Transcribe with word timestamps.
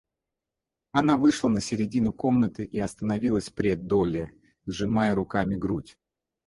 Она 0.93 1.15
вышла 1.15 1.47
на 1.47 1.61
середину 1.61 2.11
комнаты 2.11 2.65
и 2.65 2.79
остановилась 2.79 3.51
пред 3.51 3.85
Долли, 3.85 4.33
сжимая 4.65 5.13
руками 5.13 5.53
грудь. 5.53 5.95